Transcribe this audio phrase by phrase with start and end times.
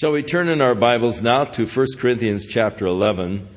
[0.00, 3.48] Shall we turn in our Bibles now to 1 Corinthians chapter 11?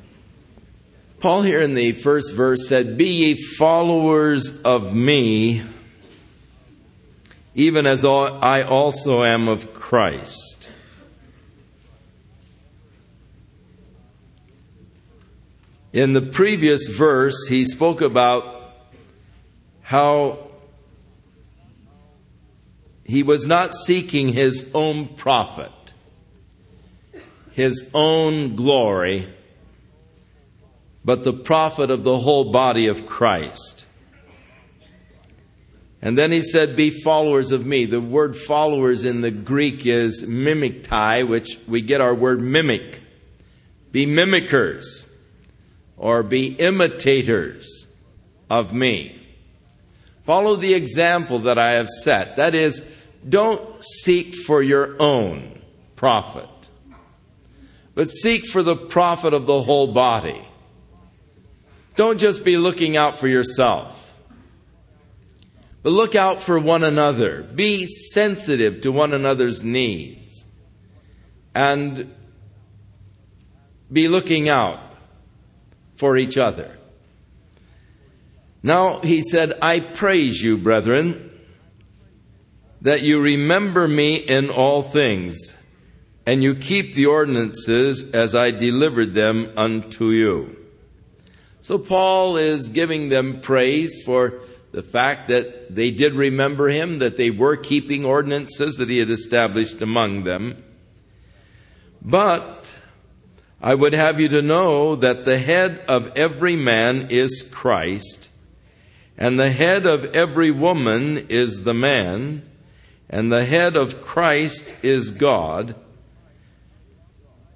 [1.20, 5.62] Paul, here in the first verse, said, Be ye followers of me,
[7.54, 10.68] even as I also am of Christ.
[15.92, 18.74] In the previous verse, he spoke about
[19.82, 20.48] how
[23.04, 25.70] he was not seeking his own profit
[27.52, 29.28] his own glory,
[31.04, 33.84] but the profit of the whole body of Christ.
[36.00, 37.84] And then he said, Be followers of me.
[37.84, 43.00] The word followers in the Greek is mimiktai, which we get our word mimic.
[43.92, 45.04] Be mimickers
[45.96, 47.86] or be imitators
[48.50, 49.18] of me.
[50.24, 52.36] Follow the example that I have set.
[52.36, 52.82] That is,
[53.28, 55.60] don't seek for your own
[55.94, 56.48] profit
[57.94, 60.46] but seek for the profit of the whole body.
[61.96, 64.14] Don't just be looking out for yourself,
[65.82, 67.42] but look out for one another.
[67.42, 70.46] Be sensitive to one another's needs
[71.54, 72.14] and
[73.92, 74.80] be looking out
[75.96, 76.78] for each other.
[78.62, 81.30] Now, he said, I praise you, brethren,
[82.80, 85.54] that you remember me in all things
[86.26, 90.56] and you keep the ordinances as I delivered them unto you.
[91.60, 94.40] So Paul is giving them praise for
[94.72, 99.10] the fact that they did remember him, that they were keeping ordinances that he had
[99.10, 100.64] established among them.
[102.00, 102.72] But
[103.60, 108.28] I would have you to know that the head of every man is Christ,
[109.16, 112.42] and the head of every woman is the man,
[113.08, 115.76] and the head of Christ is God.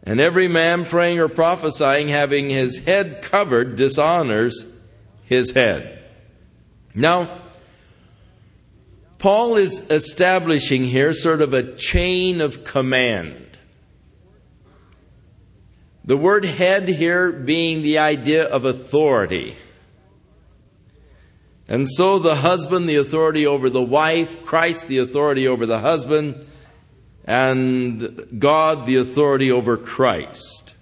[0.07, 4.65] And every man praying or prophesying, having his head covered, dishonors
[5.25, 6.05] his head.
[6.95, 7.43] Now,
[9.19, 13.59] Paul is establishing here sort of a chain of command.
[16.05, 19.57] The word head here being the idea of authority.
[21.67, 26.47] And so the husband, the authority over the wife, Christ, the authority over the husband,
[27.27, 30.75] and God the authority over Christ.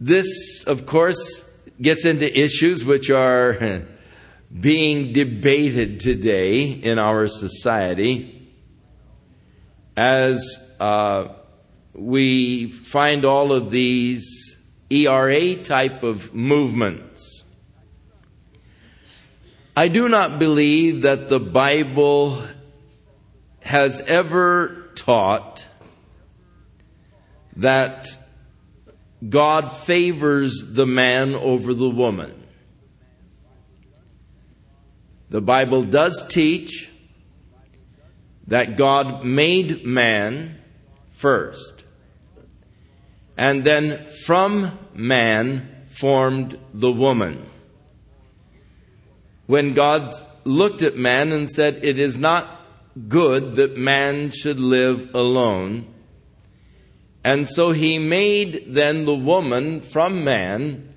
[0.00, 3.84] This, of course, gets into issues which are
[4.60, 8.50] being debated today in our society
[9.96, 10.42] as
[10.80, 11.28] uh,
[11.94, 14.58] we find all of these
[14.90, 17.33] ERA type of movements
[19.76, 22.44] I do not believe that the Bible
[23.62, 25.66] has ever taught
[27.56, 28.06] that
[29.28, 32.46] God favors the man over the woman.
[35.30, 36.92] The Bible does teach
[38.46, 40.58] that God made man
[41.10, 41.82] first,
[43.36, 47.44] and then from man formed the woman
[49.46, 52.46] when God looked at man and said, It is not
[53.08, 55.86] good that man should live alone.
[57.24, 60.92] And so he made then the woman from man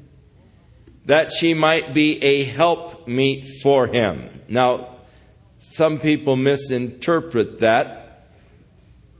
[1.05, 4.29] that she might be a helpmeet for him.
[4.49, 4.97] Now,
[5.57, 8.27] some people misinterpret that.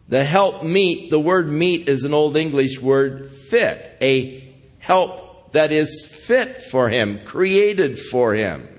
[0.09, 6.05] The helpmeet, the word meet is an Old English word fit, a help that is
[6.05, 8.76] fit for him, created for him.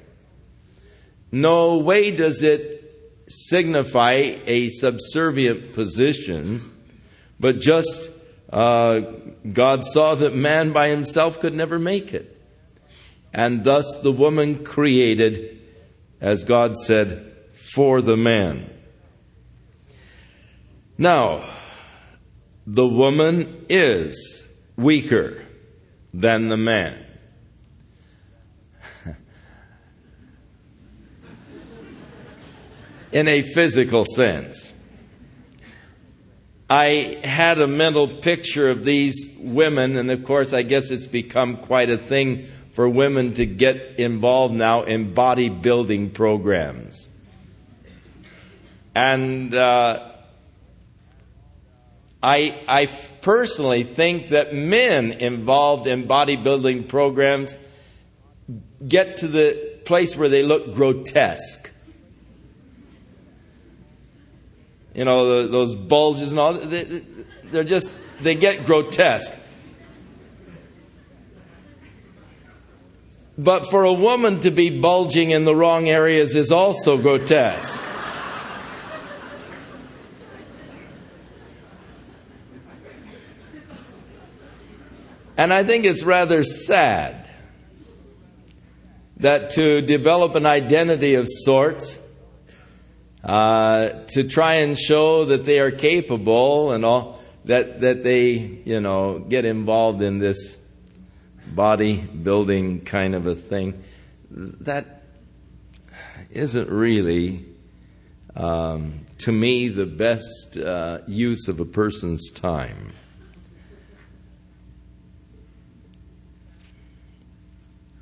[1.31, 6.75] No way does it signify a subservient position,
[7.39, 8.11] but just
[8.51, 9.01] uh,
[9.53, 12.35] God saw that man by himself could never make it.
[13.33, 15.61] And thus the woman created,
[16.21, 18.71] as God said, for the man.
[20.97, 21.45] Now,
[22.67, 24.45] the woman is
[24.77, 25.45] weaker
[26.13, 27.05] than the man.
[33.13, 34.73] In a physical sense.
[36.71, 41.57] I had a mental picture of these women, and of course, I guess it's become
[41.57, 47.09] quite a thing for women to get involved now in bodybuilding programs.
[48.95, 50.13] And uh,
[52.23, 52.87] I, I
[53.21, 57.59] personally think that men involved in bodybuilding programs
[58.87, 61.71] get to the place where they look grotesque.
[64.99, 66.83] You know, the, those bulges and all, they,
[67.45, 69.33] they're just, they get grotesque.
[73.39, 77.81] But for a woman to be bulging in the wrong areas is also grotesque.
[85.37, 87.31] And I think it's rather sad
[89.19, 92.01] that to develop an identity of sorts,
[93.25, 98.33] uh, to try and show that they are capable and all, that, that they,
[98.65, 100.57] you know, get involved in this
[101.55, 103.83] bodybuilding kind of a thing,
[104.31, 105.03] that
[106.31, 107.45] isn't really,
[108.37, 112.93] um, to me, the best uh, use of a person's time.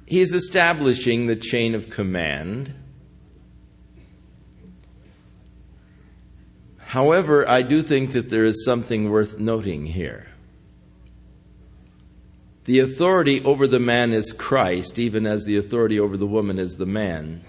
[0.06, 2.72] He's establishing the chain of command.
[6.96, 10.28] However, I do think that there is something worth noting here.
[12.64, 16.76] The authority over the man is Christ, even as the authority over the woman is
[16.76, 17.44] the man.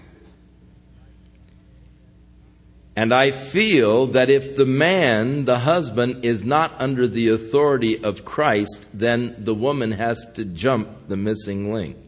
[2.94, 8.26] And I feel that if the man, the husband, is not under the authority of
[8.26, 12.07] Christ, then the woman has to jump the missing link.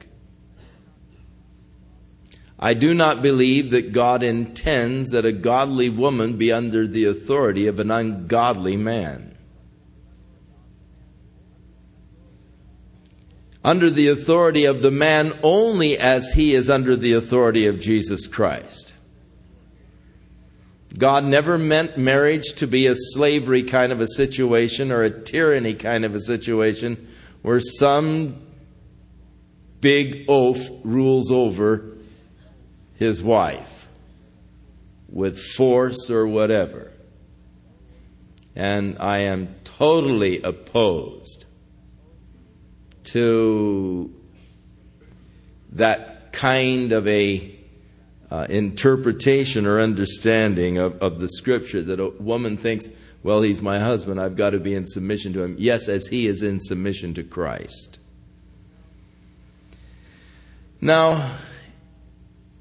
[2.62, 7.66] I do not believe that God intends that a godly woman be under the authority
[7.66, 9.34] of an ungodly man.
[13.64, 18.26] Under the authority of the man only as he is under the authority of Jesus
[18.26, 18.92] Christ.
[20.98, 25.72] God never meant marriage to be a slavery kind of a situation or a tyranny
[25.72, 27.08] kind of a situation
[27.40, 28.36] where some
[29.80, 31.89] big oaf rules over
[33.00, 33.88] his wife
[35.08, 36.92] with force or whatever.
[38.54, 41.46] And I am totally opposed
[43.04, 44.14] to
[45.72, 47.56] that kind of a
[48.30, 52.88] uh, interpretation or understanding of, of the scripture that a woman thinks,
[53.22, 55.56] well, he's my husband, I've got to be in submission to him.
[55.58, 57.98] Yes, as he is in submission to Christ.
[60.82, 61.38] Now,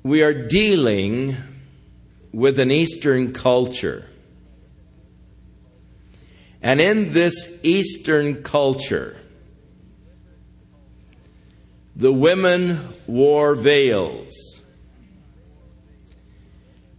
[0.04, 1.36] we are dealing
[2.32, 4.06] with an Eastern culture.
[6.62, 9.18] And in this Eastern culture,
[11.96, 14.62] the women wore veils.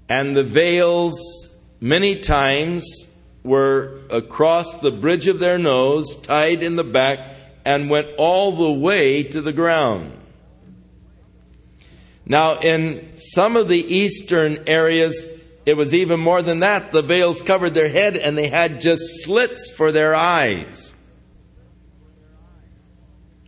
[0.09, 1.51] And the veils,
[1.81, 3.07] many times,
[3.43, 7.21] were across the bridge of their nose, tied in the back,
[7.65, 10.20] and went all the way to the ground.
[12.31, 15.27] Now, in some of the eastern areas,
[15.67, 16.93] it was even more than that.
[16.93, 20.95] The veils covered their head and they had just slits for their eyes.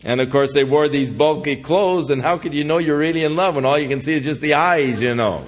[0.02, 3.22] And of course, they wore these bulky clothes, and how could you know you're really
[3.22, 5.46] in love when all you can see is just the eyes, you know?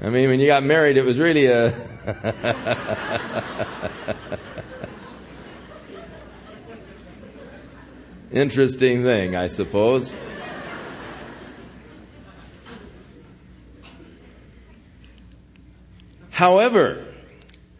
[0.00, 1.74] I mean, when you got married, it was really a.
[8.34, 10.16] Interesting thing, I suppose.
[16.30, 17.06] However,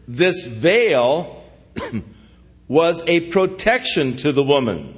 [0.07, 1.43] this veil
[2.69, 4.95] was a protection to the woman.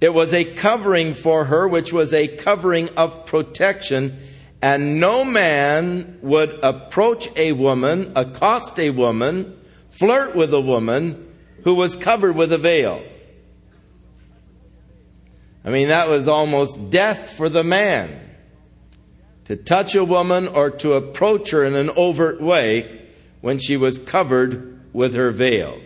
[0.00, 4.16] It was a covering for her, which was a covering of protection,
[4.62, 11.26] and no man would approach a woman, accost a woman, flirt with a woman
[11.64, 13.02] who was covered with a veil.
[15.64, 18.20] I mean, that was almost death for the man.
[19.46, 23.08] To touch a woman or to approach her in an overt way
[23.40, 25.80] when she was covered with her veil.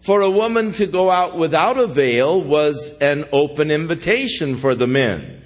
[0.00, 4.86] For a woman to go out without a veil was an open invitation for the
[4.86, 5.42] men.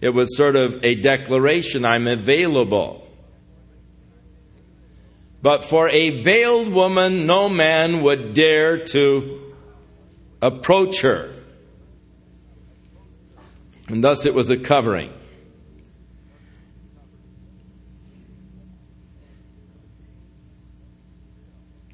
[0.00, 3.06] It was sort of a declaration I'm available.
[5.42, 9.54] But for a veiled woman, no man would dare to
[10.42, 11.34] approach her.
[13.88, 15.12] And thus it was a covering.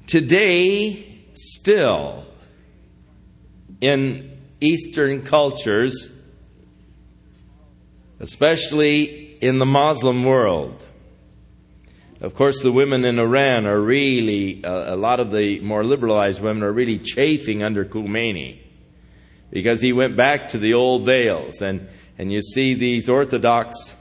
[0.07, 2.25] Today, still,
[3.81, 6.09] in Eastern cultures,
[8.19, 10.86] especially in the Muslim world,
[12.19, 16.41] of course, the women in Iran are really, uh, a lot of the more liberalized
[16.41, 18.59] women are really chafing under Khomeini
[19.51, 21.61] because he went back to the old veils.
[21.61, 23.95] And, and you see these Orthodox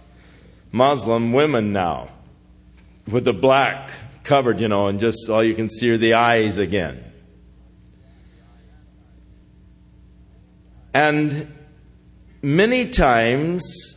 [0.73, 2.09] Muslim women now
[3.07, 3.91] with the black
[4.25, 7.05] covered, you know, and just all you can see are the eyes again.
[10.95, 11.53] And
[12.41, 13.97] many times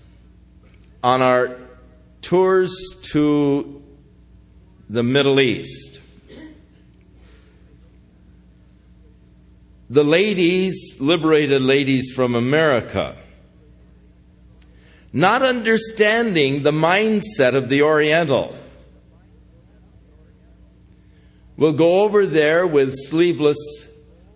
[1.01, 1.57] on our
[2.21, 3.81] tours to
[4.89, 5.99] the Middle East,
[9.87, 13.15] the ladies, liberated ladies from America,
[15.13, 18.57] not understanding the mindset of the Oriental,
[21.55, 23.87] will go over there with sleeveless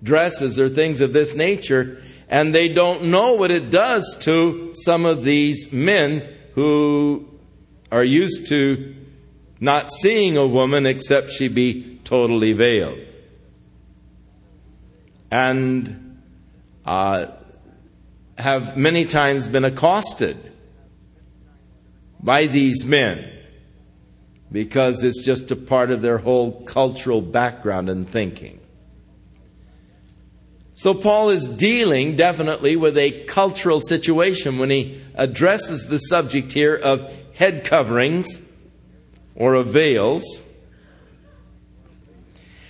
[0.04, 5.06] dresses or things of this nature, and they don't know what it does to some
[5.06, 7.28] of these men who
[7.92, 8.96] are used to
[9.63, 13.00] not seeing a woman except she be totally veiled.
[15.32, 16.22] And
[16.86, 17.27] uh,
[18.38, 20.51] have many times been accosted
[22.20, 23.25] by these men
[24.51, 28.60] because it's just a part of their whole cultural background and thinking.
[30.74, 36.75] So, Paul is dealing definitely with a cultural situation when he addresses the subject here
[36.75, 38.39] of head coverings
[39.36, 40.42] or of veils.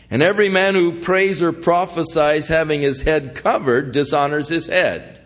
[0.10, 5.20] And every man who prays or prophesies having his head covered dishonors his head.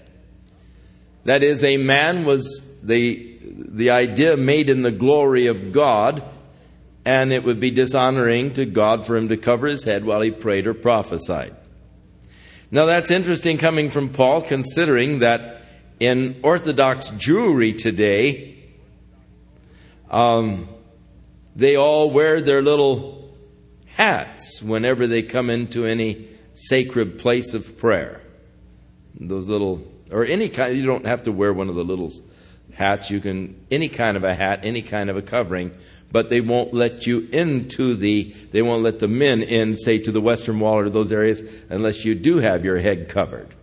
[1.25, 6.23] That is, a man was the, the idea made in the glory of God,
[7.03, 10.31] and it would be dishonoring to God for him to cover his head while he
[10.31, 11.53] prayed or prophesied.
[12.71, 15.63] Now, that's interesting coming from Paul, considering that
[15.99, 18.55] in Orthodox Jewry today,
[20.09, 20.69] um,
[21.57, 23.33] they all wear their little
[23.87, 28.21] hats whenever they come into any sacred place of prayer.
[29.19, 32.11] Those little, or any kind, you don't have to wear one of the little
[32.73, 33.09] hats.
[33.09, 35.75] You can, any kind of a hat, any kind of a covering,
[36.11, 40.11] but they won't let you into the, they won't let the men in, say, to
[40.11, 43.55] the western wall or those areas unless you do have your head covered.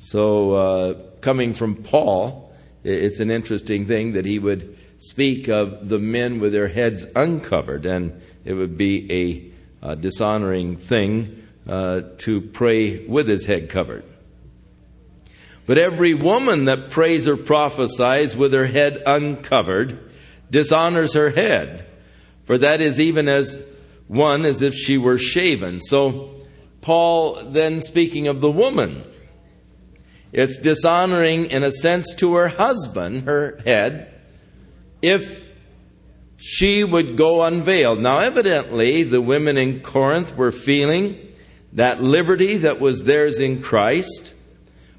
[0.00, 2.52] So, uh, coming from Paul,
[2.82, 7.84] it's an interesting thing that he would speak of the men with their heads uncovered,
[7.86, 14.04] and it would be a, a dishonoring thing uh, to pray with his head covered.
[15.66, 19.98] But every woman that prays or prophesies with her head uncovered
[20.50, 21.84] dishonors her head,
[22.44, 23.60] for that is even as
[24.06, 25.80] one as if she were shaven.
[25.80, 26.30] So,
[26.80, 29.04] Paul then speaking of the woman,
[30.32, 34.11] it's dishonoring in a sense to her husband, her head,
[35.02, 35.50] if
[36.36, 38.00] she would go unveiled.
[38.00, 41.18] Now, evidently, the women in Corinth were feeling
[41.72, 44.32] that liberty that was theirs in Christ.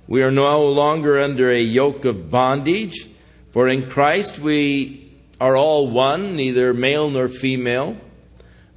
[0.07, 3.09] We are no longer under a yoke of bondage,
[3.51, 7.97] for in Christ we are all one, neither male nor female,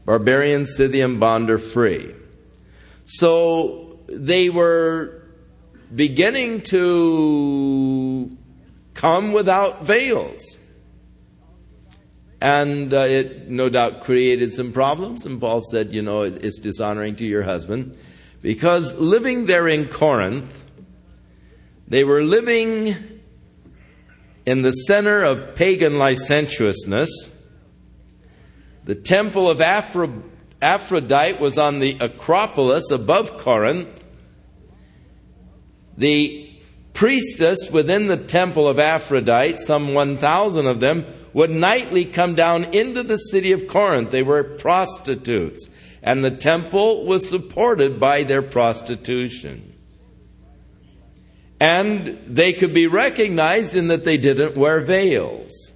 [0.05, 2.15] barbarian, Scythian, bond, or free.
[3.05, 5.23] So they were
[5.95, 8.37] beginning to
[8.95, 10.59] come without veils.
[12.41, 15.25] And uh, it no doubt created some problems.
[15.25, 17.97] And Paul said, you know, it's dishonoring to your husband.
[18.43, 20.65] Because living there in Corinth,
[21.89, 22.95] they were living
[24.45, 27.11] in the center of pagan licentiousness.
[28.85, 30.23] The temple of Aphro-
[30.63, 33.89] Aphrodite was on the Acropolis above Corinth.
[35.97, 36.53] The
[36.93, 41.05] priestess within the temple of Aphrodite, some 1,000 of them,
[41.37, 44.11] would nightly come down into the city of Corinth.
[44.11, 45.69] They were prostitutes,
[46.03, 49.75] and the temple was supported by their prostitution.
[51.61, 55.75] And they could be recognized in that they didn't wear veils.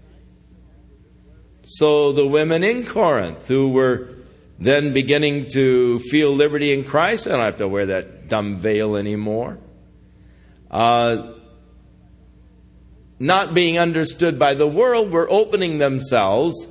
[1.62, 4.14] So the women in Corinth who were
[4.58, 8.96] then beginning to feel liberty in Christ, I don't have to wear that dumb veil
[8.96, 9.58] anymore.
[10.70, 11.34] Uh,
[13.20, 16.66] not being understood by the world, were opening themselves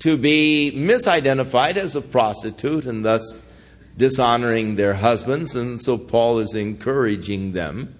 [0.00, 3.36] to be misidentified as a prostitute and thus
[3.96, 5.54] dishonoring their husbands.
[5.54, 7.96] And so Paul is encouraging them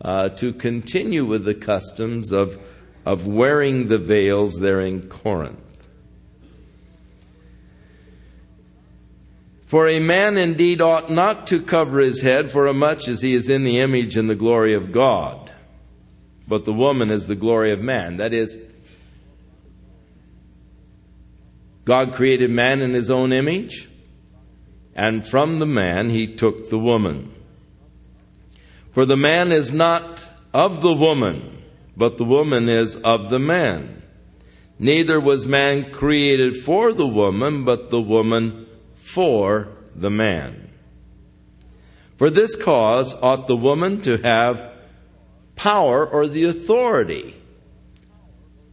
[0.00, 2.56] uh, to continue with the customs of,
[3.04, 5.58] of wearing the veils there in Corinth.
[9.66, 13.50] For a man indeed ought not to cover his head, for much as he is
[13.50, 15.49] in the image and the glory of God
[16.50, 18.16] but the woman is the glory of man.
[18.16, 18.58] That is,
[21.84, 23.88] God created man in his own image,
[24.96, 27.32] and from the man he took the woman.
[28.90, 31.62] For the man is not of the woman,
[31.96, 34.02] but the woman is of the man.
[34.76, 38.66] Neither was man created for the woman, but the woman
[38.96, 40.72] for the man.
[42.16, 44.69] For this cause ought the woman to have
[45.60, 47.36] power or the authority,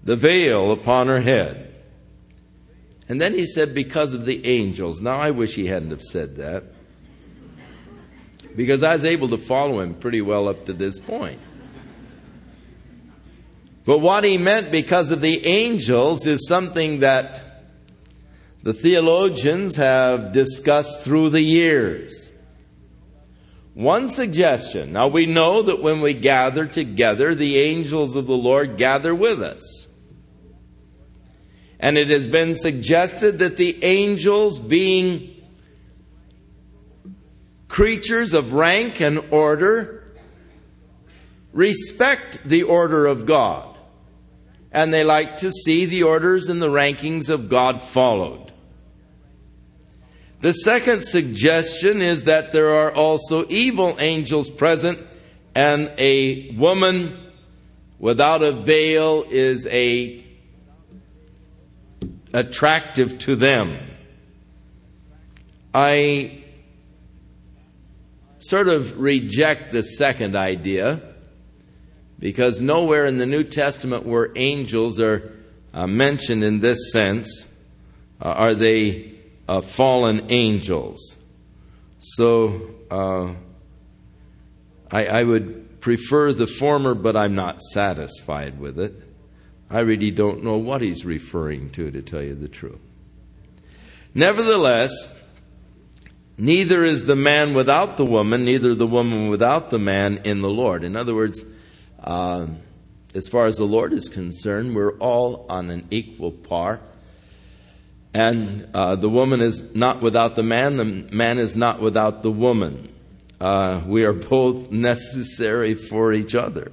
[0.05, 1.75] the veil upon her head.
[3.09, 5.01] And then he said, because of the angels.
[5.01, 6.63] Now I wish he hadn't have said that.
[8.55, 11.41] Because I was able to follow him pretty well up to this point.
[13.83, 17.65] But what he meant because of the angels is something that
[18.63, 22.26] the theologians have discussed through the years.
[23.77, 24.91] One suggestion.
[24.93, 29.39] Now we know that when we gather together, the angels of the Lord gather with
[29.39, 29.87] us.
[31.79, 35.35] And it has been suggested that the angels, being
[37.67, 40.11] creatures of rank and order,
[41.53, 43.77] respect the order of God
[44.71, 48.51] and they like to see the orders and the rankings of God followed.
[50.39, 54.99] The second suggestion is that there are also evil angels present,
[55.55, 57.31] and a woman
[57.97, 60.23] without a veil is a
[62.33, 63.79] attractive to them.
[65.73, 66.43] I
[68.37, 71.01] sort of reject the second idea
[72.19, 75.33] because nowhere in the New Testament where angels are
[75.73, 77.47] uh, mentioned in this sense
[78.21, 79.16] uh, are they
[79.47, 81.17] uh, fallen angels.
[81.99, 83.33] So uh,
[84.91, 88.93] I, I would prefer the former, but I'm not satisfied with it.
[89.69, 92.79] I really don't know what he's referring to, to tell you the truth.
[94.13, 95.13] Nevertheless,
[96.37, 100.49] neither is the man without the woman, neither the woman without the man in the
[100.49, 100.83] Lord.
[100.83, 101.43] In other words,
[102.01, 102.47] uh,
[103.13, 106.79] as far as the Lord is concerned, we're all on an equal par.
[108.13, 112.31] And uh, the woman is not without the man, the man is not without the
[112.31, 112.93] woman.
[113.39, 116.71] Uh, we are both necessary for each other.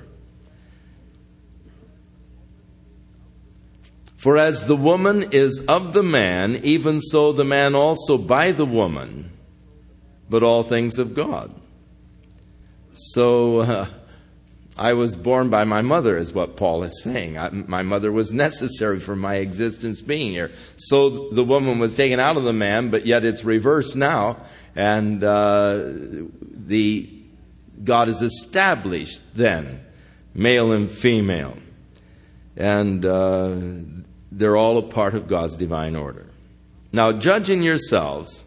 [4.17, 8.65] For as the woman is of the man, even so the man also by the
[8.65, 9.31] woman,
[10.31, 11.55] but all things of God.
[12.95, 13.87] So, uh,
[14.77, 17.39] I was born by my mother, is what Paul is saying.
[17.39, 20.51] I, my mother was necessary for my existence being here.
[20.77, 24.39] So the woman was taken out of the man, but yet it's reversed now,
[24.75, 27.09] and uh, the
[27.85, 29.85] God is established then,
[30.35, 31.57] male and female,
[32.57, 33.55] and uh,
[34.33, 36.27] they're all a part of God's divine order.
[36.93, 38.45] Now, judging yourselves,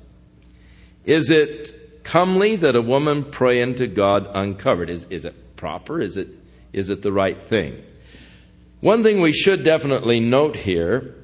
[1.06, 4.90] is it comely that a woman pray unto God uncovered?
[4.90, 6.00] Is, is it proper?
[6.00, 6.30] Is it,
[6.72, 7.84] is it the right thing?
[8.80, 11.16] One thing we should definitely note here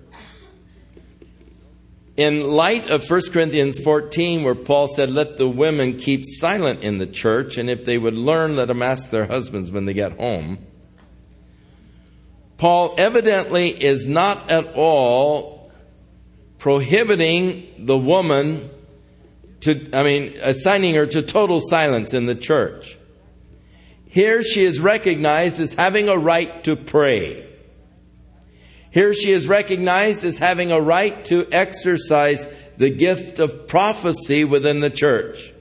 [2.15, 6.98] in light of 1 Corinthians 14, where Paul said, Let the women keep silent in
[6.98, 10.17] the church, and if they would learn, let them ask their husbands when they get
[10.19, 10.60] home.
[12.58, 15.72] Paul evidently is not at all
[16.60, 18.69] prohibiting the woman
[19.62, 22.98] to, I mean, assigning her to total silence in the church.
[24.13, 27.49] Here she is recognized as having a right to pray.
[28.91, 32.45] Here she is recognized as having a right to exercise
[32.78, 35.52] the gift of prophecy within the church.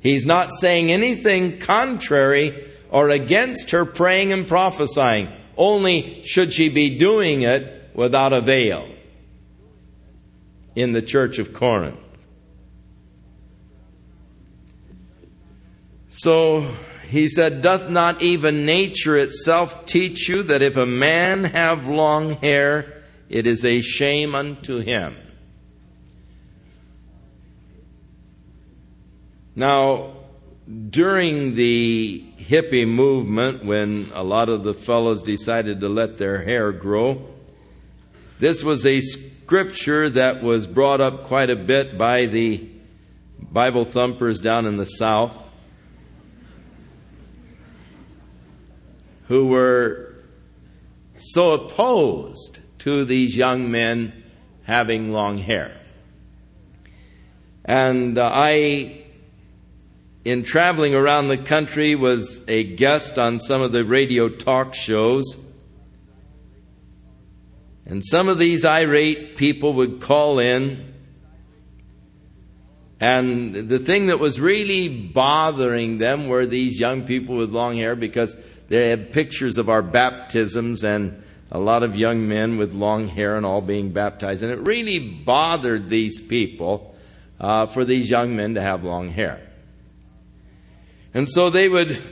[0.00, 5.28] He's not saying anything contrary or against her praying and prophesying.
[5.56, 8.88] Only should she be doing it without a veil
[10.74, 12.07] in the church of Corinth.
[16.18, 16.74] So
[17.08, 22.32] he said, Doth not even nature itself teach you that if a man have long
[22.32, 25.16] hair, it is a shame unto him?
[29.54, 30.14] Now,
[30.90, 36.72] during the hippie movement, when a lot of the fellows decided to let their hair
[36.72, 37.28] grow,
[38.40, 42.68] this was a scripture that was brought up quite a bit by the
[43.40, 45.44] Bible thumpers down in the South.
[49.28, 50.14] Who were
[51.16, 54.24] so opposed to these young men
[54.64, 55.80] having long hair.
[57.64, 59.04] And uh, I,
[60.24, 65.36] in traveling around the country, was a guest on some of the radio talk shows.
[67.84, 70.88] And some of these irate people would call in
[73.00, 77.94] And the thing that was really bothering them were these young people with long hair
[77.94, 78.36] because
[78.68, 83.36] they had pictures of our baptisms and a lot of young men with long hair
[83.36, 84.42] and all being baptized.
[84.42, 86.94] And it really bothered these people
[87.40, 89.40] uh, for these young men to have long hair.
[91.14, 92.02] And so they would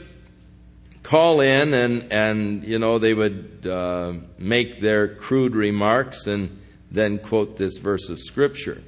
[1.03, 6.59] call in and, and you know, they would uh, make their crude remarks and
[6.91, 8.83] then quote this verse of Scripture.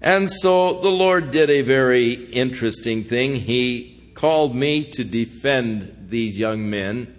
[0.00, 3.34] And so the Lord did a very interesting thing.
[3.34, 7.16] He called me to defend these young men.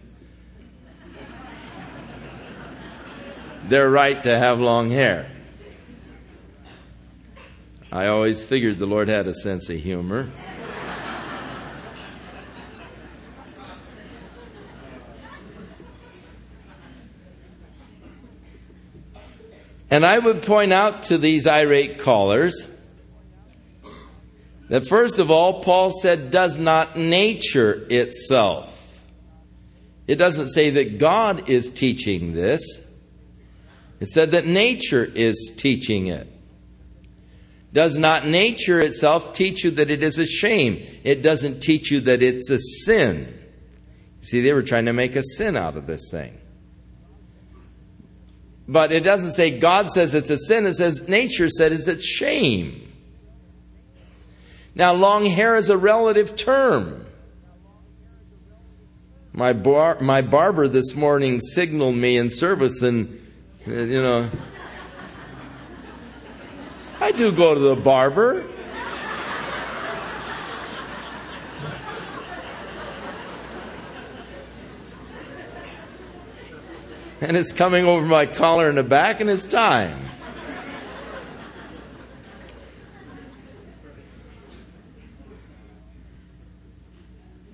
[3.69, 5.31] Their right to have long hair.
[7.89, 10.29] I always figured the Lord had a sense of humor.
[19.89, 22.67] And I would point out to these irate callers
[24.69, 28.75] that first of all, Paul said, does not nature itself.
[30.07, 32.61] It doesn't say that God is teaching this.
[33.99, 36.27] It said that nature is teaching it.
[37.73, 40.83] Does not nature itself teach you that it is a shame?
[41.03, 43.35] It doesn't teach you that it's a sin.
[44.21, 46.37] See, they were trying to make a sin out of this thing.
[48.67, 52.01] But it doesn't say God says it's a sin, it says nature says it's a
[52.01, 52.88] shame.
[54.79, 57.05] Now, long hair is a relative term.
[59.33, 63.09] My, bar, my barber this morning signaled me in service, and,
[63.67, 64.29] uh, you know,
[67.01, 68.47] I do go to the barber.
[77.19, 80.08] and it's coming over my collar in the back, and it's time.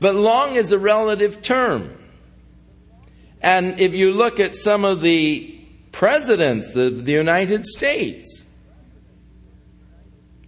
[0.05, 1.97] But long is a relative term.
[3.41, 5.59] And if you look at some of the
[5.91, 8.45] presidents of the United States,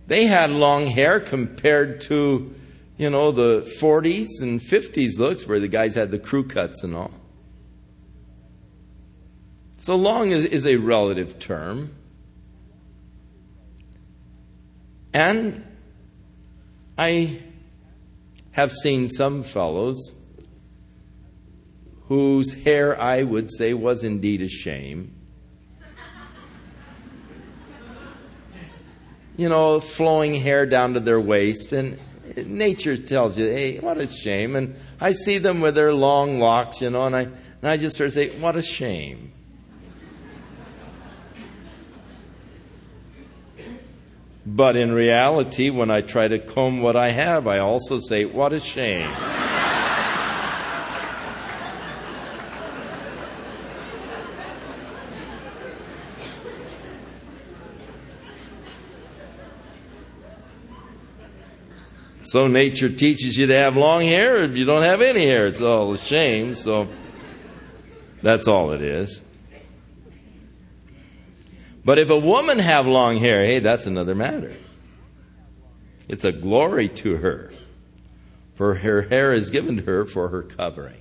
[0.06, 2.54] they had long hair compared to,
[3.00, 6.94] you know, the 40s and 50s looks where the guys had the crew cuts and
[6.94, 7.10] all.
[9.78, 11.96] So long is, is a relative term.
[15.16, 15.66] And
[16.96, 17.42] I
[18.58, 20.16] have seen some fellows
[22.08, 25.14] whose hair I would say was indeed a shame.
[29.38, 32.00] you know, flowing hair down to their waist, and
[32.48, 34.56] nature tells you, hey, what a shame.
[34.56, 37.96] And I see them with their long locks, you know, and I, and I just
[37.96, 39.34] sort of say, what a shame.
[44.50, 48.54] But in reality, when I try to comb what I have, I also say, What
[48.54, 49.12] a shame.
[62.24, 64.44] So nature teaches you to have long hair.
[64.44, 66.56] If you don't have any hair, it's all a shame.
[66.56, 66.88] So
[68.22, 69.22] that's all it is.
[71.88, 74.52] But if a woman have long hair, hey, that's another matter.
[76.10, 77.54] It's a glory to her,
[78.56, 81.00] for her hair is given to her for her covering.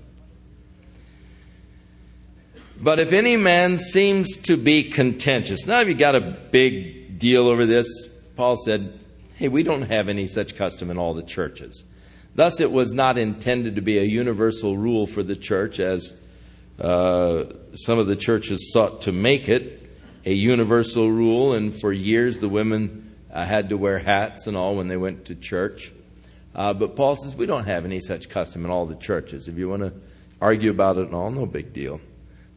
[2.81, 7.49] But if any man seems to be contentious, now if you got a big deal
[7.49, 7.89] over this,
[8.37, 9.01] Paul said,
[9.35, 11.85] hey, we don't have any such custom in all the churches.
[12.37, 16.15] Thus, it was not intended to be a universal rule for the church, as
[16.79, 19.83] uh, some of the churches sought to make it
[20.27, 24.75] a universal rule, and for years the women uh, had to wear hats and all
[24.77, 25.93] when they went to church.
[26.53, 29.47] Uh, but Paul says we don't have any such custom in all the churches.
[29.47, 29.93] If you want to
[30.41, 32.01] argue about it and all, no big deal.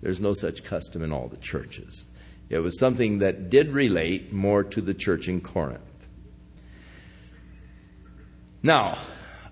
[0.01, 2.07] There's no such custom in all the churches.
[2.49, 5.83] It was something that did relate more to the church in Corinth.
[8.63, 8.97] Now,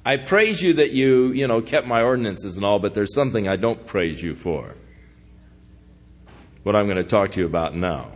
[0.03, 3.47] I praise you that you, you know, kept my ordinances and all, but there's something
[3.47, 4.73] I don't praise you for
[6.67, 8.11] what I'm going to talk to you about now.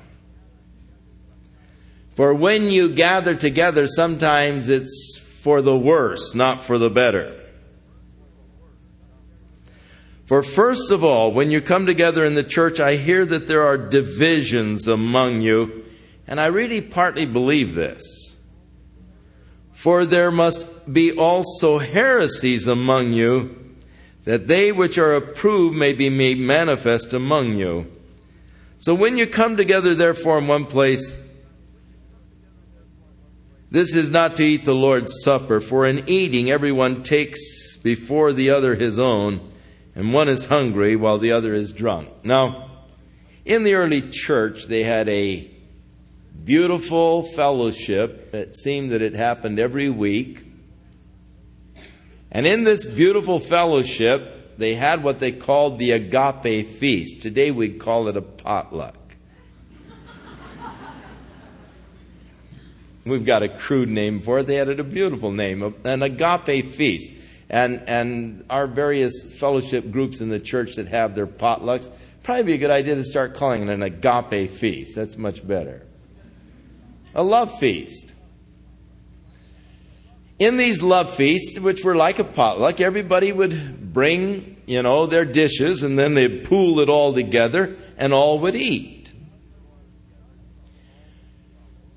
[2.15, 7.39] For when you gather together, sometimes it's for the worse, not for the better.
[10.25, 13.63] For first of all, when you come together in the church, I hear that there
[13.63, 15.85] are divisions among you,
[16.27, 18.35] and I really partly believe this.
[19.71, 23.75] For there must be also heresies among you,
[24.25, 27.89] that they which are approved may be made manifest among you.
[28.81, 31.15] So when you come together, therefore, in one place,
[33.71, 38.49] This is not to eat the Lord's Supper, for in eating everyone takes before the
[38.49, 39.49] other his own,
[39.95, 42.09] and one is hungry while the other is drunk.
[42.21, 42.69] Now,
[43.45, 45.49] in the early church, they had a
[46.43, 48.35] beautiful fellowship.
[48.35, 50.43] It seemed that it happened every week.
[52.29, 57.21] And in this beautiful fellowship, they had what they called the agape feast.
[57.21, 58.95] Today we'd call it a potluck.
[63.03, 64.47] We've got a crude name for it.
[64.47, 67.11] They had a beautiful name, an agape feast.
[67.49, 71.89] And, and our various fellowship groups in the church that have their potlucks,
[72.23, 74.95] probably be a good idea to start calling it an agape feast.
[74.95, 75.85] That's much better.
[77.15, 78.10] A love feast.
[80.41, 85.23] In these love feasts, which were like a potluck, everybody would bring, you know, their
[85.23, 89.11] dishes and then they'd pool it all together and all would eat.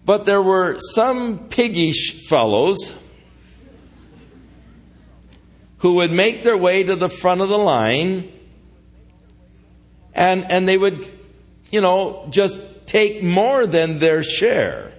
[0.05, 2.93] But there were some piggish fellows
[5.79, 8.31] who would make their way to the front of the line
[10.13, 11.11] and, and they would,
[11.71, 14.94] you know, just take more than their share.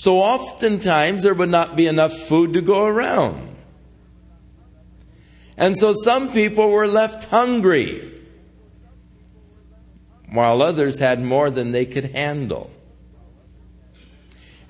[0.00, 3.54] So oftentimes there would not be enough food to go around.
[5.58, 8.10] And so some people were left hungry
[10.30, 12.70] while others had more than they could handle.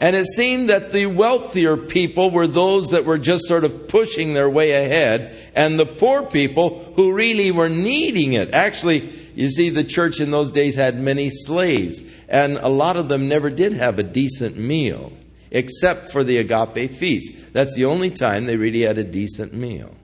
[0.01, 4.35] And it seemed that the wealthier people were those that were just sort of pushing
[4.35, 8.53] their way ahead, and the poor people who really were needing it.
[8.53, 13.09] Actually, you see, the church in those days had many slaves, and a lot of
[13.09, 15.13] them never did have a decent meal,
[15.51, 17.53] except for the agape feast.
[17.53, 19.95] That's the only time they really had a decent meal.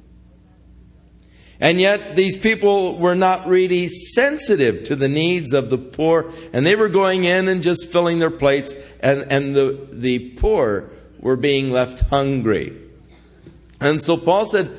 [1.58, 6.66] And yet, these people were not really sensitive to the needs of the poor, and
[6.66, 11.36] they were going in and just filling their plates, and, and the, the poor were
[11.36, 12.76] being left hungry.
[13.80, 14.70] And so Paul said,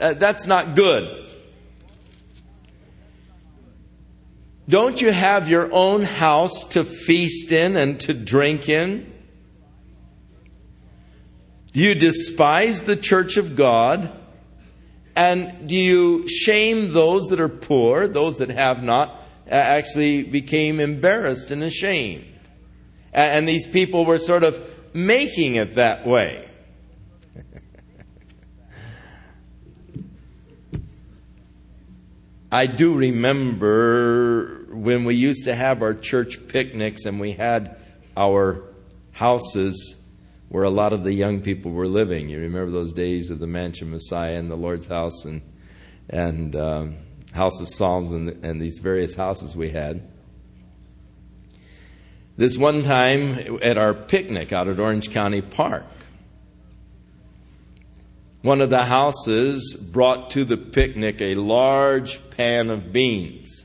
[0.00, 1.18] uh, That's not good.
[4.68, 9.11] Don't you have your own house to feast in and to drink in?
[11.72, 14.12] Do you despise the church of God?
[15.16, 19.10] And do you shame those that are poor, those that have not,
[19.46, 22.26] uh, actually became embarrassed and ashamed?
[23.12, 24.60] And these people were sort of
[24.94, 26.50] making it that way.
[32.52, 37.76] I do remember when we used to have our church picnics and we had
[38.16, 38.62] our
[39.12, 39.96] houses
[40.52, 42.28] where a lot of the young people were living.
[42.28, 45.40] You remember those days of the Mansion Messiah and the Lord's House and
[46.10, 46.96] and um,
[47.32, 50.06] House of Psalms and, and these various houses we had.
[52.36, 55.86] This one time at our picnic out at Orange County Park,
[58.42, 63.64] one of the houses brought to the picnic a large pan of beans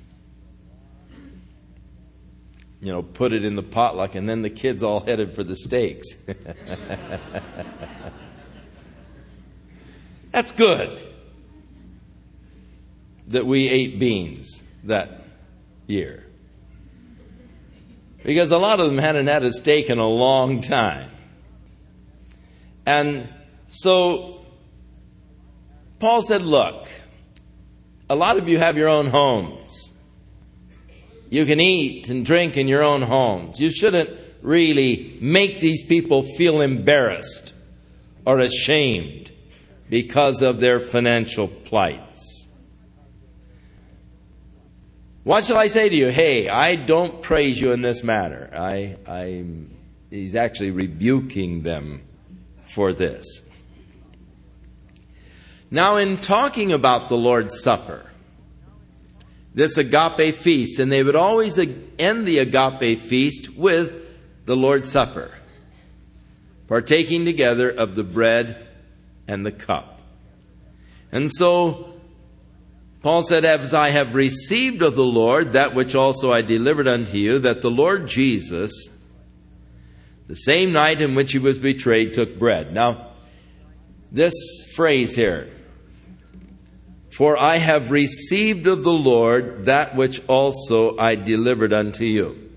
[2.81, 5.55] you know, put it in the potluck, and then the kids all headed for the
[5.55, 6.07] steaks.
[10.31, 11.01] That's good
[13.27, 15.23] that we ate beans that
[15.87, 16.25] year.
[18.23, 21.09] Because a lot of them hadn't had a steak in a long time.
[22.85, 23.29] And
[23.67, 24.45] so
[25.99, 26.87] Paul said, Look,
[28.09, 29.86] a lot of you have your own homes.
[31.29, 33.59] You can eat and drink in your own homes.
[33.59, 34.09] You shouldn't
[34.41, 37.53] really make these people feel embarrassed
[38.25, 39.31] or ashamed
[39.89, 42.47] because of their financial plights.
[45.23, 46.07] What shall I say to you?
[46.07, 48.49] Hey, I don't praise you in this matter.
[48.53, 49.45] I, I,
[50.09, 52.03] he's actually rebuking them
[52.63, 53.41] for this.
[55.69, 58.06] Now, in talking about the Lord's Supper,
[59.57, 63.91] this agape feast, and they would always end the agape feast with
[64.45, 65.31] the Lord's Supper,
[66.67, 68.67] partaking together of the bread
[69.27, 69.99] and the cup.
[71.11, 71.95] And so,
[73.01, 77.17] Paul said, As I have received of the Lord that which also I delivered unto
[77.17, 78.71] you, that the Lord Jesus,
[80.27, 82.75] the same night in which he was betrayed, took bread.
[82.75, 83.07] Now,
[84.11, 84.35] this
[84.75, 85.49] phrase here,
[87.17, 92.51] for I have received of the Lord that which also I delivered unto you.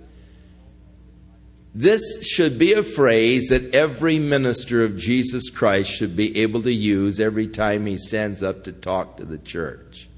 [1.74, 6.70] This should be a phrase that every minister of Jesus Christ should be able to
[6.70, 10.10] use every time he stands up to talk to the church.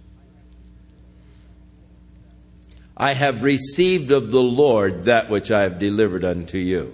[2.96, 6.92] I have received of the Lord that which I have delivered unto you.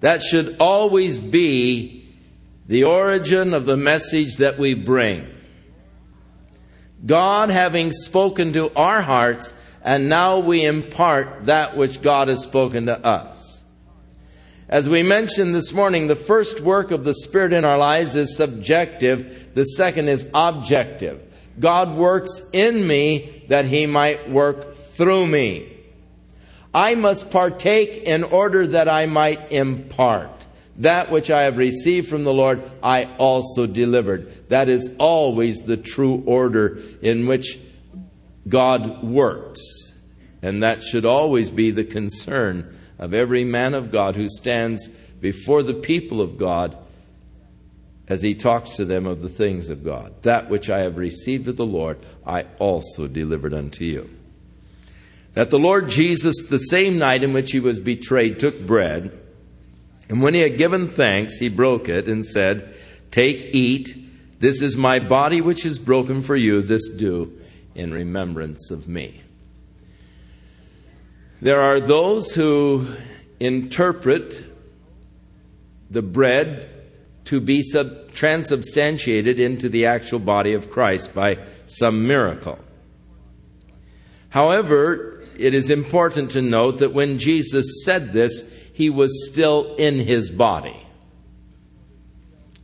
[0.00, 1.99] That should always be
[2.70, 5.26] the origin of the message that we bring.
[7.04, 9.52] God having spoken to our hearts,
[9.82, 13.64] and now we impart that which God has spoken to us.
[14.68, 18.36] As we mentioned this morning, the first work of the Spirit in our lives is
[18.36, 21.20] subjective, the second is objective.
[21.58, 25.76] God works in me that He might work through me.
[26.72, 30.39] I must partake in order that I might impart.
[30.80, 34.48] That which I have received from the Lord, I also delivered.
[34.48, 37.58] That is always the true order in which
[38.48, 39.60] God works.
[40.42, 45.62] And that should always be the concern of every man of God who stands before
[45.62, 46.78] the people of God
[48.08, 50.14] as he talks to them of the things of God.
[50.22, 54.08] That which I have received of the Lord, I also delivered unto you.
[55.34, 59.19] That the Lord Jesus, the same night in which he was betrayed, took bread.
[60.10, 62.74] And when he had given thanks, he broke it and said,
[63.12, 63.96] Take, eat.
[64.40, 66.62] This is my body which is broken for you.
[66.62, 67.38] This do
[67.76, 69.22] in remembrance of me.
[71.40, 72.88] There are those who
[73.38, 74.44] interpret
[75.90, 76.68] the bread
[77.26, 82.58] to be sub- transubstantiated into the actual body of Christ by some miracle.
[84.30, 89.98] However, it is important to note that when Jesus said this, he was still in
[89.98, 90.86] his body.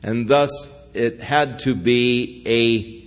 [0.03, 3.07] And thus, it had to be a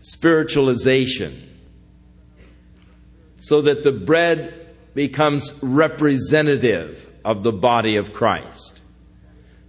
[0.00, 1.42] spiritualization
[3.36, 8.80] so that the bread becomes representative of the body of Christ.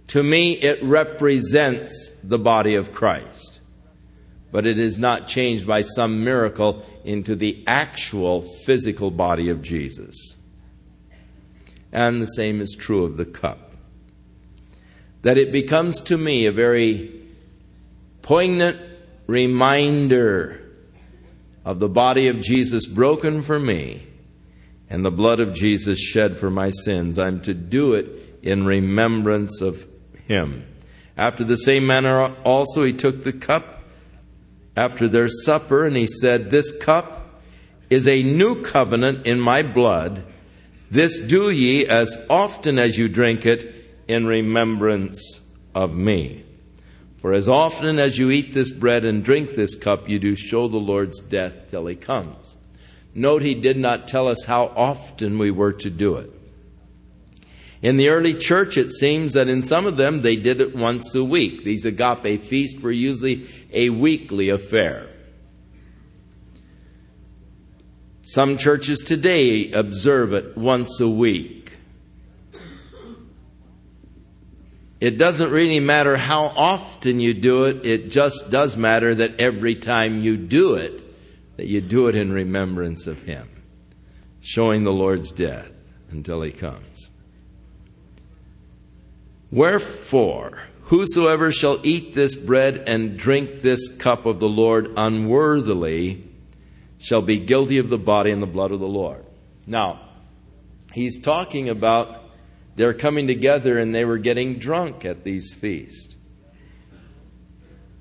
[0.08, 3.60] To me, it represents the body of Christ,
[4.50, 10.37] but it is not changed by some miracle into the actual physical body of Jesus.
[11.92, 13.72] And the same is true of the cup.
[15.22, 17.12] That it becomes to me a very
[18.22, 18.80] poignant
[19.26, 20.62] reminder
[21.64, 24.06] of the body of Jesus broken for me
[24.90, 27.18] and the blood of Jesus shed for my sins.
[27.18, 29.86] I'm to do it in remembrance of
[30.26, 30.64] him.
[31.16, 33.82] After the same manner also he took the cup
[34.76, 37.42] after their supper and he said, This cup
[37.90, 40.24] is a new covenant in my blood.
[40.90, 43.74] This do ye as often as you drink it
[44.08, 45.42] in remembrance
[45.74, 46.44] of me.
[47.20, 50.68] For as often as you eat this bread and drink this cup, you do show
[50.68, 52.56] the Lord's death till he comes.
[53.14, 56.30] Note he did not tell us how often we were to do it.
[57.82, 61.14] In the early church, it seems that in some of them they did it once
[61.14, 61.64] a week.
[61.64, 65.07] These agape feasts were usually a weekly affair.
[68.28, 71.72] Some churches today observe it once a week.
[75.00, 79.74] It doesn't really matter how often you do it, it just does matter that every
[79.74, 81.02] time you do it,
[81.56, 83.48] that you do it in remembrance of Him,
[84.42, 85.70] showing the Lord's death
[86.10, 87.08] until He comes.
[89.50, 96.27] Wherefore, whosoever shall eat this bread and drink this cup of the Lord unworthily,
[96.98, 99.24] shall be guilty of the body and the blood of the Lord.
[99.66, 100.00] Now,
[100.92, 102.24] he's talking about
[102.76, 106.14] they're coming together and they were getting drunk at these feasts.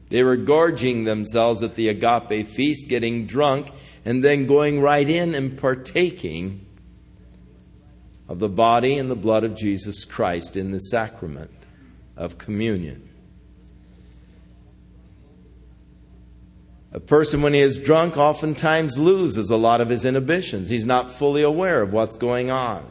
[0.10, 3.71] They were gorging themselves at the agape feast, getting drunk,
[4.05, 6.65] and then going right in and partaking
[8.29, 11.51] of the body and the blood of Jesus Christ in the sacrament
[12.15, 13.07] of communion.
[16.97, 20.69] A person, when he is drunk, oftentimes loses a lot of his inhibitions.
[20.69, 22.88] He's not fully aware of what's going on.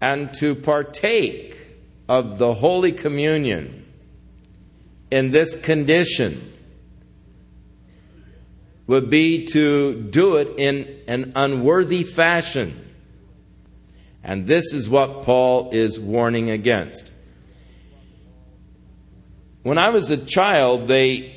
[0.00, 1.54] And to partake
[2.08, 3.84] of the Holy Communion
[5.10, 6.50] in this condition
[8.86, 12.94] would be to do it in an unworthy fashion.
[14.24, 17.10] And this is what Paul is warning against.
[19.62, 21.34] When I was a child, they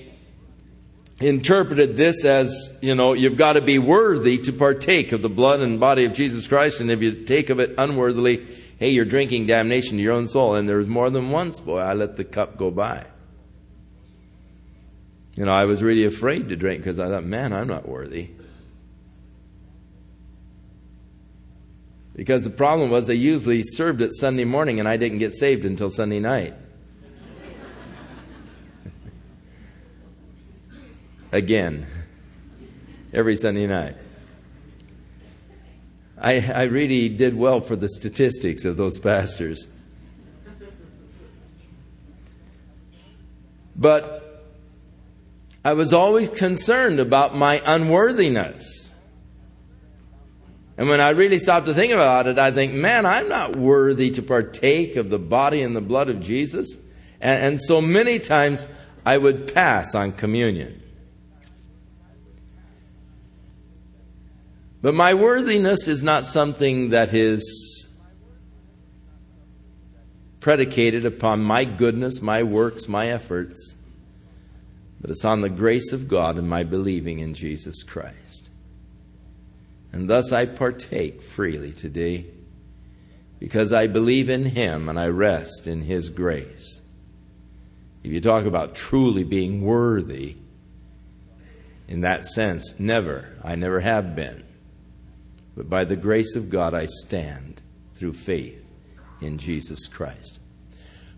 [1.20, 5.60] interpreted this as, you know, you've got to be worthy to partake of the blood
[5.60, 8.48] and body of Jesus Christ, and if you take of it unworthily,
[8.80, 10.56] hey, you're drinking damnation to your own soul.
[10.56, 13.06] And there was more than once, boy, I let the cup go by.
[15.36, 18.30] You know, I was really afraid to drink because I thought, man, I'm not worthy.
[22.16, 25.64] Because the problem was they usually served it Sunday morning and I didn't get saved
[25.64, 26.54] until Sunday night.
[31.32, 31.88] Again
[33.14, 33.96] every Sunday night.
[36.18, 39.68] I, I really did well for the statistics of those pastors.
[43.76, 44.46] But
[45.66, 48.92] I was always concerned about my unworthiness.
[50.78, 54.12] And when I really stopped to think about it, I think, man, I'm not worthy
[54.12, 56.78] to partake of the body and the blood of Jesus.
[57.20, 58.68] And, and so many times
[59.06, 60.82] I would pass on communion.
[64.82, 67.88] But my worthiness is not something that is
[70.40, 73.76] predicated upon my goodness, my works, my efforts,
[75.00, 78.50] but it's on the grace of God and my believing in Jesus Christ.
[79.94, 82.26] And thus I partake freely today
[83.40, 86.82] because I believe in Him and I rest in His grace.
[88.04, 90.38] If you talk about truly being worthy,
[91.88, 93.36] in that sense, never.
[93.44, 94.44] I never have been.
[95.62, 97.62] But by the grace of God, I stand
[97.94, 98.66] through faith
[99.22, 100.40] in Jesus Christ.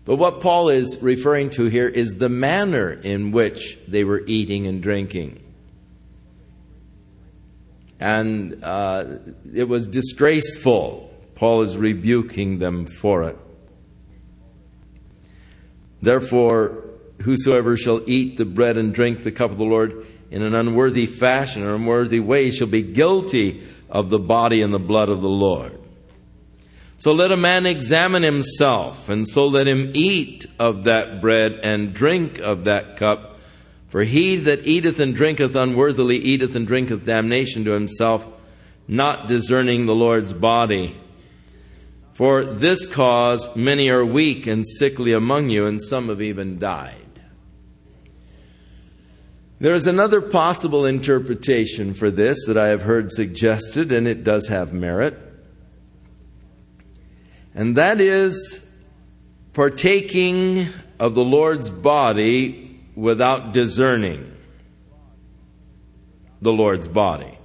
[0.04, 4.66] But what Paul is referring to here is the manner in which they were eating
[4.66, 5.42] and drinking.
[7.98, 9.16] And uh,
[9.50, 11.10] it was disgraceful.
[11.34, 13.38] Paul is rebuking them for it.
[16.02, 16.84] Therefore,
[17.22, 21.06] whosoever shall eat the bread and drink the cup of the Lord in an unworthy
[21.06, 23.62] fashion or unworthy way shall be guilty
[23.94, 25.78] of the body and the blood of the Lord.
[26.96, 31.94] So let a man examine himself, and so let him eat of that bread and
[31.94, 33.38] drink of that cup.
[33.88, 38.26] For he that eateth and drinketh unworthily eateth and drinketh damnation to himself,
[38.88, 40.96] not discerning the Lord's body.
[42.12, 47.03] For this cause many are weak and sickly among you, and some have even died.
[49.64, 54.48] There is another possible interpretation for this that I have heard suggested, and it does
[54.48, 55.18] have merit.
[57.54, 58.62] And that is
[59.54, 60.68] partaking
[61.00, 64.36] of the Lord's body without discerning
[66.42, 67.38] the Lord's body.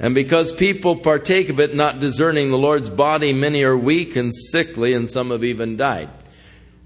[0.00, 4.34] And because people partake of it not discerning the Lord's body, many are weak and
[4.34, 6.10] sickly, and some have even died.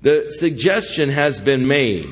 [0.02, 2.08] The suggestion has been made.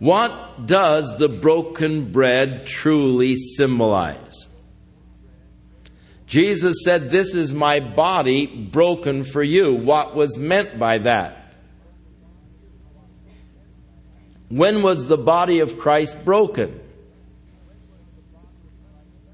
[0.00, 4.46] What does the broken bread truly symbolize?
[6.26, 9.74] Jesus said, This is my body broken for you.
[9.74, 11.54] What was meant by that?
[14.48, 16.80] When was the body of Christ broken?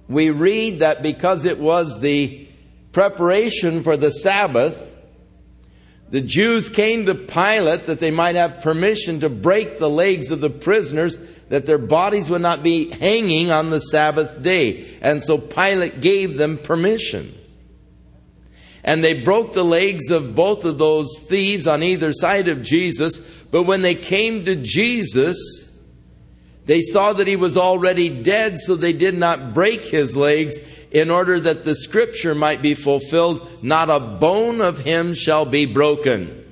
[0.09, 2.49] We read that because it was the
[2.93, 4.96] preparation for the Sabbath,
[6.11, 10.41] the Jews came to Pilate that they might have permission to break the legs of
[10.41, 11.17] the prisoners,
[11.49, 14.87] that their bodies would not be hanging on the Sabbath day.
[15.01, 17.35] And so Pilate gave them permission.
[18.85, 23.19] And they broke the legs of both of those thieves on either side of Jesus.
[23.51, 25.66] But when they came to Jesus,
[26.67, 30.59] they saw that he was already dead, so they did not break his legs
[30.91, 35.65] in order that the scripture might be fulfilled not a bone of him shall be
[35.65, 36.43] broken.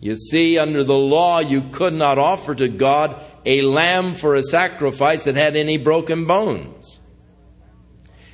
[0.00, 4.42] You see, under the law, you could not offer to God a lamb for a
[4.42, 7.00] sacrifice that had any broken bones.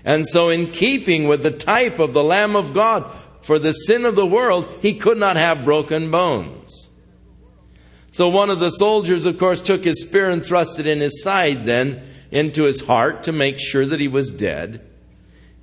[0.05, 3.09] And so, in keeping with the type of the Lamb of God
[3.40, 6.82] for the sin of the world, he could not have broken bones.
[8.13, 11.23] So one of the soldiers, of course, took his spear and thrust it in his
[11.23, 14.87] side, then into his heart to make sure that he was dead.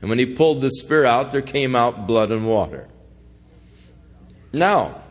[0.01, 2.87] And when he pulled the spear out, there came out blood and water.
[4.51, 5.03] Now,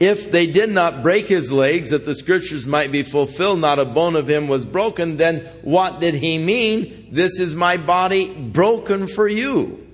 [0.00, 3.84] if they did not break his legs that the scriptures might be fulfilled, not a
[3.84, 7.06] bone of him was broken, then what did he mean?
[7.12, 9.85] This is my body broken for you.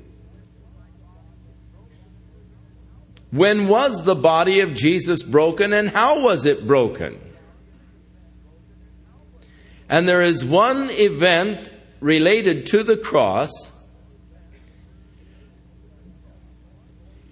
[3.33, 7.19] When was the body of Jesus broken and how was it broken?
[9.89, 13.73] And there is one event related to the cross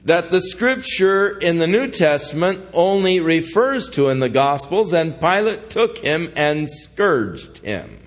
[0.07, 5.69] that the scripture in the New Testament only refers to in the Gospels, and Pilate
[5.69, 7.99] took him and scourged him.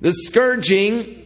[0.00, 1.21] The scourging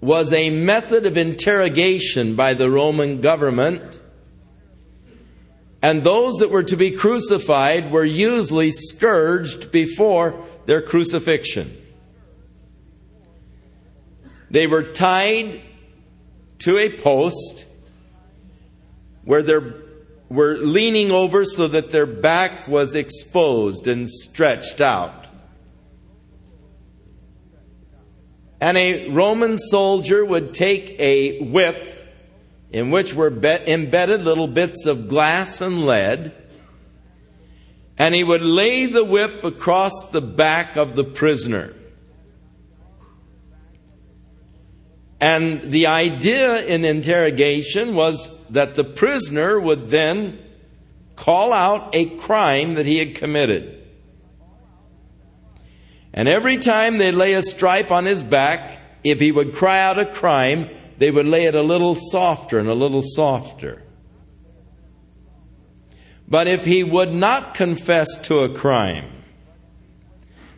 [0.00, 4.00] was a method of interrogation by the Roman government.
[5.82, 11.76] And those that were to be crucified were usually scourged before their crucifixion.
[14.50, 15.62] They were tied
[16.60, 17.64] to a post
[19.24, 19.58] where they
[20.28, 25.25] were leaning over so that their back was exposed and stretched out.
[28.60, 31.92] And a Roman soldier would take a whip
[32.70, 36.32] in which were embedded little bits of glass and lead,
[37.98, 41.74] and he would lay the whip across the back of the prisoner.
[45.20, 50.38] And the idea in interrogation was that the prisoner would then
[51.14, 53.75] call out a crime that he had committed.
[56.16, 59.98] And every time they lay a stripe on his back, if he would cry out
[59.98, 63.82] a crime, they would lay it a little softer and a little softer.
[66.26, 69.12] But if he would not confess to a crime,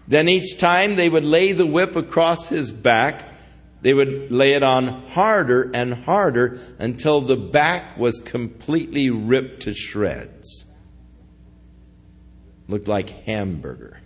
[0.07, 3.35] then each time they would lay the whip across his back,
[3.83, 9.75] they would lay it on harder and harder until the back was completely ripped to
[9.75, 10.65] shreds.
[12.69, 14.01] Looked like hamburger.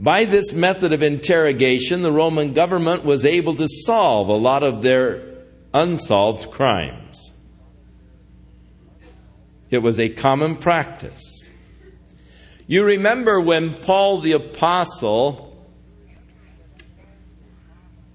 [0.00, 4.82] By this method of interrogation, the Roman government was able to solve a lot of
[4.82, 5.22] their
[5.74, 7.32] unsolved crimes.
[9.70, 11.50] It was a common practice.
[12.66, 15.47] You remember when Paul the Apostle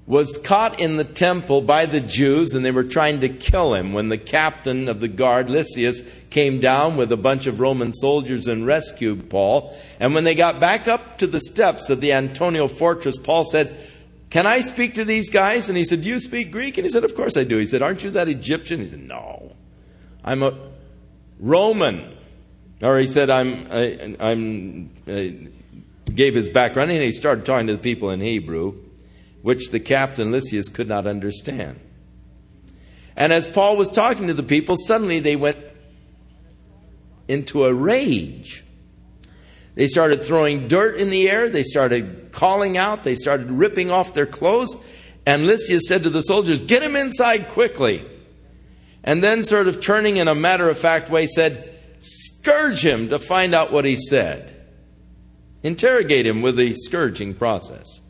[0.06, 3.94] was caught in the temple by the Jews and they were trying to kill him
[3.94, 8.48] when the captain of the guard, Lysias, came down with a bunch of Roman soldiers
[8.48, 9.76] and rescued Paul.
[10.02, 13.78] And when they got back up to the steps of the Antonia fortress, Paul said,
[14.30, 15.70] Can I speak to these guys?
[15.70, 16.78] And he said, You speak Greek?
[16.78, 17.58] And he said, Of course I do.
[17.58, 18.82] He said, Aren't you that Egyptian?
[18.82, 19.56] He said, No.
[20.26, 20.58] I'm a
[21.40, 22.18] Roman.
[22.82, 25.48] Or he said, I'm, I, I'm, I
[26.12, 28.76] gave his background and he started talking to the people in Hebrew
[29.44, 31.80] which the captain Lysias could not understand.
[33.16, 35.58] And as Paul was talking to the people, suddenly they went
[37.28, 38.64] into a rage.
[39.76, 44.14] They started throwing dirt in the air, they started calling out, they started ripping off
[44.14, 44.76] their clothes.
[45.26, 48.10] And Lysias said to the soldiers, Get him inside quickly.
[49.04, 53.20] And then, sort of turning in a matter of fact way, said, Scourge him to
[53.20, 54.56] find out what he said.
[55.64, 58.02] Interrogate him with the scourging process.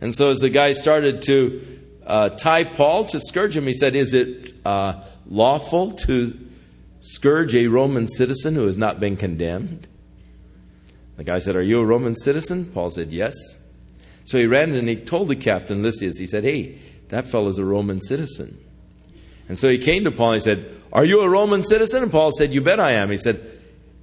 [0.00, 3.96] And so, as the guy started to uh, tie Paul to scourge him, he said,
[3.96, 6.38] Is it uh, lawful to
[7.00, 9.86] scourge a Roman citizen who has not been condemned?
[11.16, 12.66] The guy said, Are you a Roman citizen?
[12.66, 13.34] Paul said, Yes.
[14.24, 16.78] So he ran and he told the captain, Lysias, he said, Hey,
[17.08, 18.58] that fellow's a Roman citizen.
[19.48, 22.04] And so he came to Paul and he said, Are you a Roman citizen?
[22.04, 23.10] And Paul said, You bet I am.
[23.10, 23.40] He said,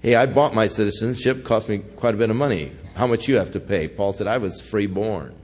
[0.01, 2.73] Hey, I bought my citizenship, cost me quite a bit of money.
[2.95, 3.87] How much you have to pay?
[3.87, 5.35] Paul said, I was free born.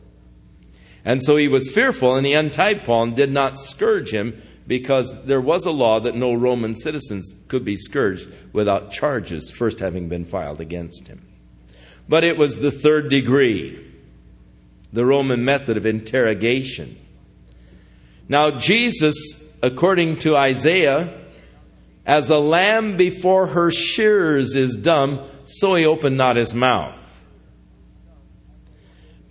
[1.03, 5.23] And so he was fearful, and he untied Paul and did not scourge him because
[5.25, 10.07] there was a law that no Roman citizens could be scourged without charges first having
[10.07, 11.27] been filed against him.
[12.07, 13.85] But it was the third degree,
[14.93, 16.97] the Roman method of interrogation.
[18.29, 19.15] Now, Jesus,
[19.61, 21.17] according to Isaiah,
[22.05, 27.00] as a lamb before her shears is dumb, so he opened not his mouth.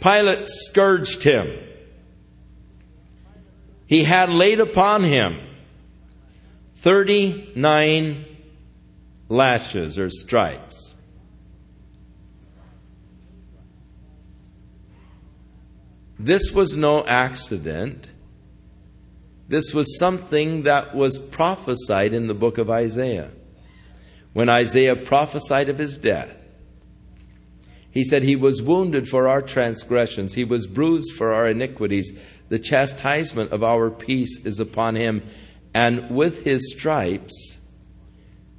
[0.00, 1.56] Pilate scourged him.
[3.86, 5.38] He had laid upon him
[6.76, 8.24] 39
[9.28, 10.94] lashes or stripes.
[16.18, 18.10] This was no accident.
[19.48, 23.30] This was something that was prophesied in the book of Isaiah.
[24.32, 26.36] When Isaiah prophesied of his death,
[27.90, 32.12] he said, He was wounded for our transgressions, He was bruised for our iniquities.
[32.48, 35.22] The chastisement of our peace is upon Him,
[35.74, 37.58] and with His stripes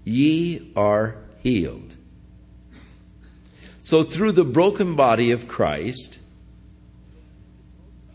[0.04, 1.96] ye are healed.
[3.82, 6.20] So, through the broken body of Christ,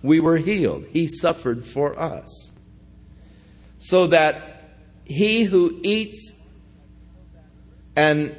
[0.03, 0.87] we were healed.
[0.93, 2.53] He suffered for us.
[3.79, 4.71] So that
[5.05, 6.33] he who eats
[7.95, 8.35] and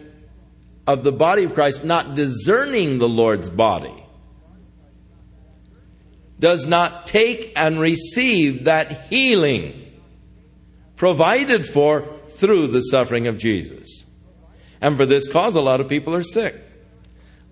[0.87, 4.05] of the body of Christ, not discerning the Lord's body,
[6.39, 9.83] does not take and receive that healing
[10.95, 14.05] provided for through the suffering of Jesus.
[14.79, 16.55] And for this cause, a lot of people are sick.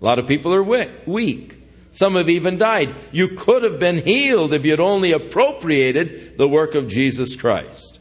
[0.00, 1.58] A lot of people are weak.
[1.90, 2.94] Some have even died.
[3.10, 7.98] You could have been healed if you'd only appropriated the work of Jesus Christ.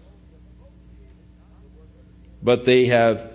[2.43, 3.34] But they have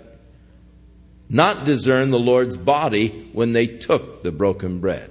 [1.31, 5.09] not discern the Lord's body when they took the broken bread.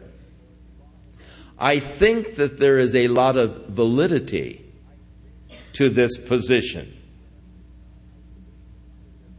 [1.58, 4.64] I think that there is a lot of validity
[5.74, 6.94] to this position.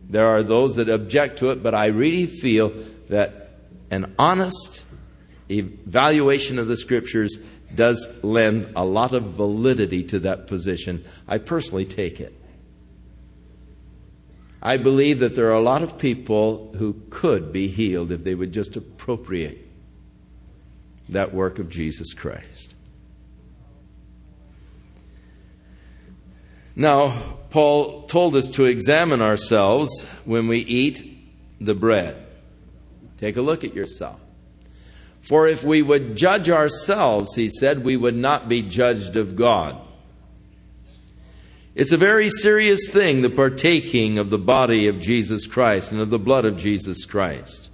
[0.09, 2.73] There are those that object to it, but I really feel
[3.09, 3.51] that
[3.91, 4.85] an honest
[5.49, 7.37] evaluation of the scriptures
[7.75, 11.05] does lend a lot of validity to that position.
[11.27, 12.40] I personally take it.
[14.61, 18.35] I believe that there are a lot of people who could be healed if they
[18.35, 19.67] would just appropriate
[21.09, 22.75] that work of Jesus Christ.
[26.75, 31.17] Now, Paul told us to examine ourselves when we eat
[31.59, 32.25] the bread.
[33.17, 34.19] Take a look at yourself.
[35.21, 39.77] For if we would judge ourselves, he said, we would not be judged of God.
[41.73, 46.09] It's a very serious thing, the partaking of the body of Jesus Christ and of
[46.09, 47.69] the blood of Jesus Christ.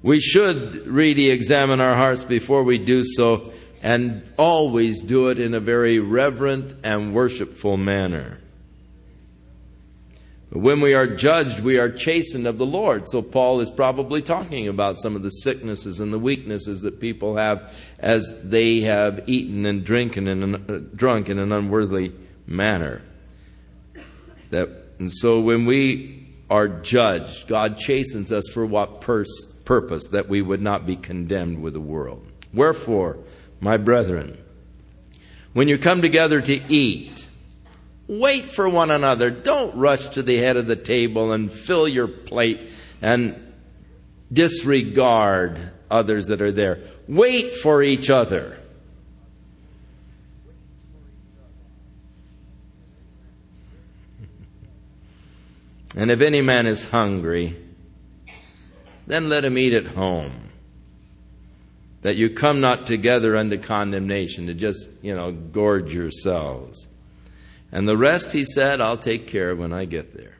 [0.00, 3.52] We should really examine our hearts before we do so
[3.82, 8.38] and always do it in a very reverent and worshipful manner.
[10.50, 13.08] But when we are judged, we are chastened of the Lord.
[13.08, 17.36] So Paul is probably talking about some of the sicknesses and the weaknesses that people
[17.36, 22.12] have as they have eaten and drinking and uh, drunk in an unworthy
[22.46, 23.02] manner.
[24.50, 24.68] That,
[24.98, 30.08] and so when we are judged, God chastens us for what pers- purpose?
[30.08, 32.26] That we would not be condemned with the world.
[32.52, 33.18] Wherefore,
[33.60, 34.36] my brethren,
[35.52, 37.26] when you come together to eat,
[38.08, 39.30] wait for one another.
[39.30, 42.70] Don't rush to the head of the table and fill your plate
[43.00, 43.52] and
[44.32, 46.80] disregard others that are there.
[47.08, 48.59] Wait for each other.
[55.96, 57.56] And if any man is hungry,
[59.06, 60.50] then let him eat at home.
[62.02, 66.86] That you come not together unto condemnation, to just, you know, gorge yourselves.
[67.72, 70.39] And the rest, he said, I'll take care of when I get there.